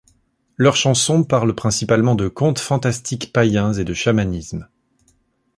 Leurs 0.57 0.77
chansons 0.77 1.23
parlent 1.23 1.53
principalement 1.53 2.15
de 2.15 2.27
contes 2.27 2.57
fantastiques 2.57 3.31
païens 3.31 3.71
et 3.73 3.83
de 3.85 3.93
chamanisme. 3.93 4.67